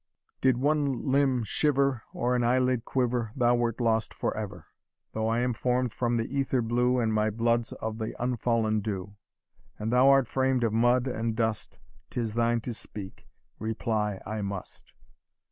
Did 0.41 0.57
one 0.57 1.11
limb 1.11 1.43
shiver, 1.43 2.01
Or 2.11 2.35
an 2.35 2.43
eyelid 2.43 2.85
quiver, 2.85 3.31
Thou 3.35 3.53
wert 3.53 3.79
lost 3.79 4.15
for 4.15 4.35
ever. 4.35 4.65
Though 5.11 5.27
I 5.27 5.41
am 5.41 5.53
form'd 5.53 5.93
from 5.93 6.17
the 6.17 6.23
ether 6.23 6.63
blue, 6.63 6.97
And 6.97 7.13
my 7.13 7.29
blood 7.29 7.61
is 7.61 7.73
of 7.73 7.99
the 7.99 8.15
unfallen 8.19 8.79
dew. 8.79 9.15
And 9.77 9.93
thou 9.93 10.09
art 10.09 10.27
framed 10.27 10.63
of 10.63 10.73
mud 10.73 11.05
and 11.05 11.35
dust, 11.35 11.77
'Tis 12.09 12.33
thine 12.33 12.61
to 12.61 12.73
speak, 12.73 13.27
reply 13.59 14.19
I 14.25 14.41
must." 14.41 14.93